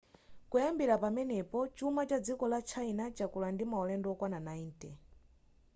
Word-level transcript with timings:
kuyambira 0.49 0.93
pamenepo 1.03 1.59
chuma 1.77 2.03
cha 2.05 2.17
dziko 2.25 2.45
la 2.51 2.59
china 2.69 3.03
chakula 3.17 3.47
ndi 3.51 3.63
maulendo 3.71 4.07
okwana 4.13 4.39
90 4.39 4.91